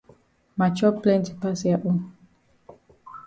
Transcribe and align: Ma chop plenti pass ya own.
Ma 0.57 0.67
chop 0.77 0.95
plenti 1.03 1.31
pass 1.41 1.59
ya 1.69 1.77
own. 1.89 1.97